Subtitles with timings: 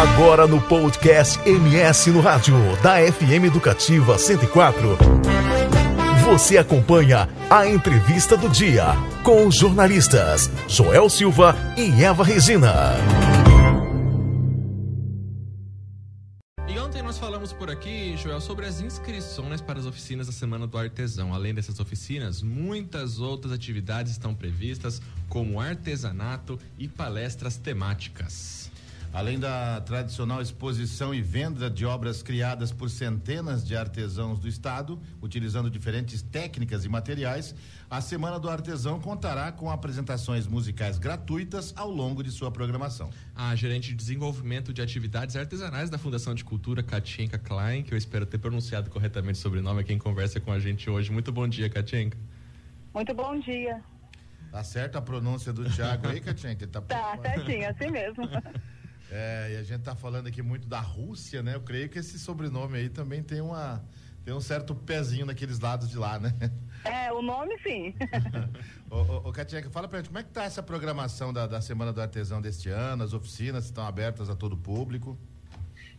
[0.00, 4.96] Agora no podcast MS no Rádio, da FM Educativa 104.
[6.24, 12.94] Você acompanha a entrevista do dia com os jornalistas Joel Silva e Eva Regina.
[16.66, 20.66] E ontem nós falamos por aqui, Joel, sobre as inscrições para as oficinas da Semana
[20.66, 21.34] do Artesão.
[21.34, 28.69] Além dessas oficinas, muitas outras atividades estão previstas, como artesanato e palestras temáticas.
[29.12, 35.00] Além da tradicional exposição e venda de obras criadas por centenas de artesãos do estado,
[35.20, 37.52] utilizando diferentes técnicas e materiais,
[37.90, 43.10] a Semana do Artesão contará com apresentações musicais gratuitas ao longo de sua programação.
[43.34, 47.98] A gerente de desenvolvimento de atividades artesanais da Fundação de Cultura, Katienka Klein, que eu
[47.98, 51.10] espero ter pronunciado corretamente o sobrenome, é quem conversa com a gente hoje.
[51.10, 52.16] Muito bom dia, Katienka.
[52.94, 53.82] Muito bom dia.
[54.52, 56.64] Tá certo a pronúncia do Thiago aí, Katienka?
[56.68, 58.22] Tá, tá certinho, assim mesmo.
[59.10, 61.56] É, e a gente está falando aqui muito da Rússia, né?
[61.56, 63.82] Eu creio que esse sobrenome aí também tem uma
[64.24, 66.32] tem um certo pezinho naqueles lados de lá, né?
[66.84, 67.94] É, o nome sim.
[68.90, 71.60] ô, ô, ô Katinha, fala pra gente, como é que tá essa programação da, da
[71.60, 73.02] Semana do Artesão deste ano?
[73.02, 75.18] As oficinas estão abertas a todo o público?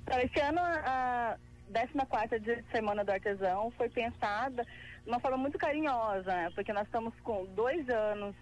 [0.03, 1.37] Então, esse ano a
[1.71, 4.63] 14 Semana do Artesão foi pensada
[5.03, 6.51] de uma forma muito carinhosa, né?
[6.53, 8.35] porque nós estamos com dois anos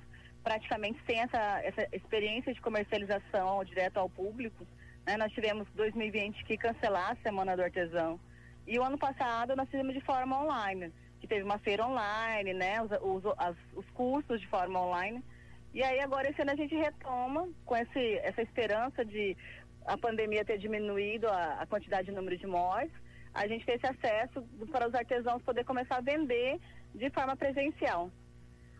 [0.50, 4.66] praticamente sem essa, essa experiência de comercialização direto ao público.
[5.06, 5.16] Né?
[5.16, 8.20] Nós tivemos 2020 que cancelar a Semana do Artesão.
[8.66, 12.82] E o ano passado nós fizemos de forma online, que teve uma feira online, né?
[12.82, 15.24] Os, os, as, os cursos de forma online.
[15.72, 19.38] E aí agora esse ano a gente retoma com esse, essa esperança de
[19.86, 22.96] a pandemia ter diminuído a, a quantidade de número de mortes.
[23.36, 26.60] A gente tem esse acesso para os artesãos poder começar a vender
[26.96, 28.10] de forma presencial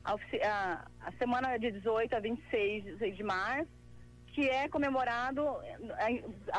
[0.04, 3.70] a, a, a semana de 18 a 26 de março,
[4.28, 5.44] que é comemorado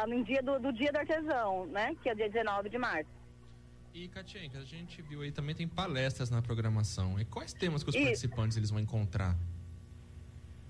[0.08, 1.96] no dia do, do, dia do artesão, né?
[2.02, 3.10] Que é dia 19 de março.
[3.92, 7.18] E Katienka, a gente viu aí também tem palestras na programação.
[7.18, 9.36] E quais temas que os participantes eles vão encontrar?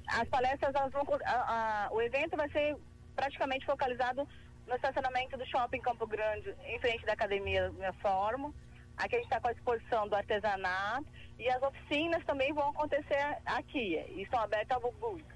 [0.09, 2.77] As palestras, vão, a, a, o evento vai ser
[3.15, 4.27] praticamente focalizado
[4.67, 8.55] no estacionamento do shopping Campo Grande, em frente da academia Minha Forma.
[9.01, 11.07] Aqui a gente está com a exposição do artesanato
[11.39, 15.31] e as oficinas também vão acontecer aqui e estão abertas ao público.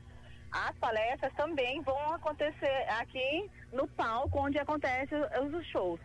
[0.53, 5.99] As palestras também vão acontecer aqui no palco onde acontecem os shows.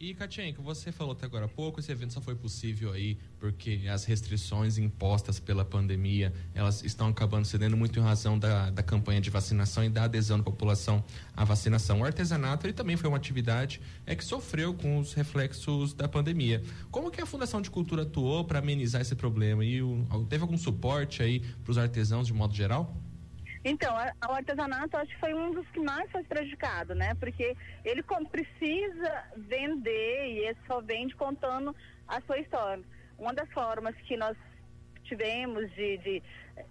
[0.00, 3.82] E, Katienko, você falou até agora há pouco, esse evento só foi possível aí porque
[3.90, 9.20] as restrições impostas pela pandemia, elas estão acabando cedendo muito em razão da, da campanha
[9.20, 11.02] de vacinação e da adesão da população
[11.36, 12.00] à vacinação.
[12.00, 16.62] O artesanato, ele também foi uma atividade é, que sofreu com os reflexos da pandemia.
[16.92, 19.64] Como que a Fundação de Cultura atuou para amenizar esse problema?
[19.64, 22.96] E o, teve algum suporte aí para os artesãos de modo geral?
[23.64, 27.14] Então, o artesanato acho que foi um dos que mais foi prejudicado, né?
[27.14, 31.74] Porque ele precisa vender e ele só vende contando
[32.06, 32.84] a sua história.
[33.18, 34.36] Uma das formas que nós
[35.02, 36.22] tivemos de, de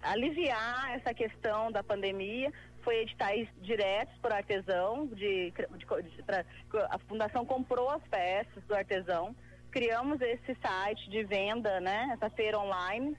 [0.02, 6.44] aliviar essa questão da pandemia foi editais diretos o artesão, de, de, de pra,
[6.90, 9.34] a fundação comprou as peças do artesão,
[9.70, 12.10] criamos esse site de venda, né?
[12.14, 13.16] Essa feira online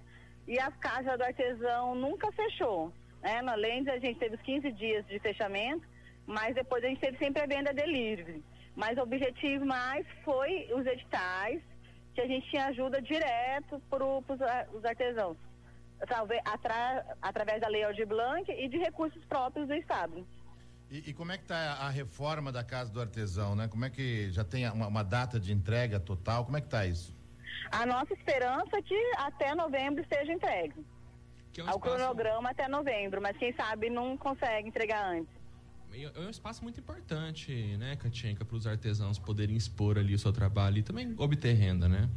[0.47, 2.91] e as casas do artesão nunca fechou.
[3.22, 3.41] Né?
[3.47, 5.85] Além de a gente teve os 15 dias de fechamento,
[6.25, 8.44] mas depois a gente teve sempre a venda delivery.
[8.75, 11.62] Mas o objetivo mais foi os editais,
[12.13, 15.38] que a gente tinha ajuda direto para os artesãos,
[16.46, 20.25] atra, através da Lei Aldir Blanc e de recursos próprios do Estado.
[20.90, 23.68] E, e como é que está a reforma da Casa do Artesão, né?
[23.68, 26.46] Como é que já tem uma, uma data de entrega total?
[26.46, 27.16] Como é que está isso?
[27.72, 30.84] A nossa esperança é que até novembro esteja entregue
[31.51, 31.95] que é um ao espaço...
[31.95, 35.39] cronograma até novembro, mas quem sabe não consegue entregar antes.
[35.91, 40.31] É um espaço muito importante, né, Katienka, para os artesãos poderem expor ali o seu
[40.31, 42.07] trabalho e também obter renda, né?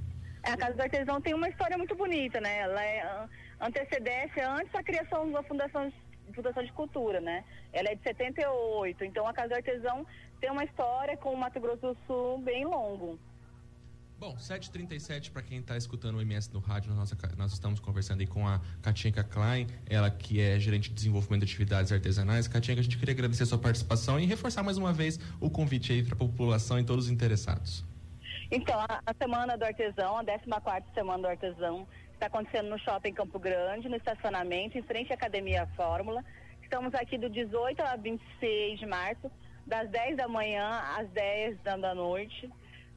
[0.44, 2.58] É, a Casa do Artesão tem uma história muito bonita, né?
[2.58, 3.28] Ela é,
[3.60, 5.90] antecedesse antes da criação da Fundação,
[6.34, 7.44] Fundação de Cultura, né?
[7.72, 10.06] Ela é de 78, então a Casa do Artesão
[10.40, 13.18] tem uma história com o Mato Grosso do Sul bem longo.
[14.22, 18.26] Bom, 7h37 para quem está escutando o MS no rádio, nós, nós estamos conversando aí
[18.28, 22.46] com a Katinka Klein, ela que é gerente de desenvolvimento de atividades artesanais.
[22.46, 25.92] Katinka, a gente queria agradecer a sua participação e reforçar mais uma vez o convite
[25.92, 27.84] aí para a população e todos os interessados.
[28.48, 33.14] Então, a, a Semana do Artesão, a 14 Semana do Artesão, está acontecendo no Shopping
[33.14, 36.24] Campo Grande, no estacionamento, em frente à Academia Fórmula.
[36.62, 39.28] Estamos aqui do 18 a 26 de março,
[39.66, 42.48] das 10 da manhã às 10 da noite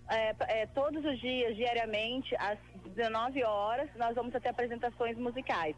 [0.09, 2.59] é, é, todos os dias, diariamente, às
[2.95, 5.75] 19 horas, nós vamos ter apresentações musicais.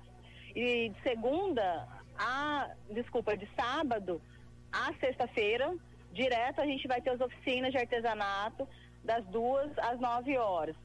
[0.56, 1.88] E de segunda
[2.18, 4.21] a, desculpa, de sábado
[4.71, 5.74] à sexta-feira,
[6.12, 8.68] direto a gente vai ter as oficinas de artesanato
[9.03, 10.75] das duas às nove horas.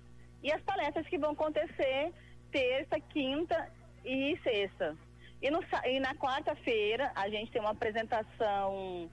[0.42, 2.12] E as palestras que vão acontecer
[2.50, 3.68] terça, quinta
[4.04, 4.96] e sexta.
[5.40, 9.10] E, no, e na quarta-feira a gente tem uma apresentação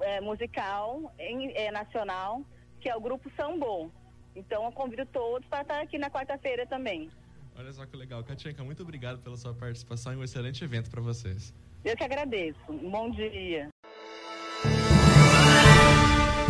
[0.00, 2.42] é, musical em, é, nacional,
[2.84, 3.90] que é o grupo Sambo.
[4.36, 7.10] Então eu convido todos para estar aqui na quarta-feira também.
[7.56, 8.22] Olha só que legal.
[8.22, 11.54] Katinka, muito obrigado pela sua participação e um excelente evento para vocês.
[11.82, 12.58] Eu que agradeço.
[12.68, 13.70] Um bom dia.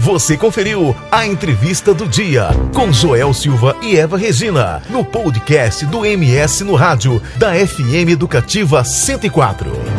[0.01, 6.05] Você conferiu a entrevista do dia com Joel Silva e Eva Regina no podcast do
[6.05, 9.94] MS no rádio da FM Educativa 104.